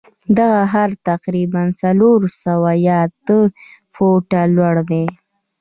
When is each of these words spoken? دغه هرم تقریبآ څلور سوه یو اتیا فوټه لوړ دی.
دغه 0.37 0.61
هرم 0.73 0.97
تقریبآ 1.09 1.61
څلور 1.81 2.19
سوه 2.43 2.71
یو 2.87 3.01
اتیا 3.03 3.39
فوټه 3.93 4.41
لوړ 4.55 4.75
دی. 4.89 5.05